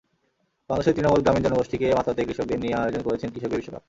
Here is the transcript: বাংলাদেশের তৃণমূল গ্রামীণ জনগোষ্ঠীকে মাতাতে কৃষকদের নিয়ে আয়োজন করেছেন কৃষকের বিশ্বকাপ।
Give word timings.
বাংলাদেশের 0.69 0.95
তৃণমূল 0.95 1.21
গ্রামীণ 1.23 1.43
জনগোষ্ঠীকে 1.45 1.87
মাতাতে 1.97 2.21
কৃষকদের 2.27 2.59
নিয়ে 2.59 2.75
আয়োজন 2.75 3.01
করেছেন 3.03 3.29
কৃষকের 3.33 3.59
বিশ্বকাপ। 3.59 3.79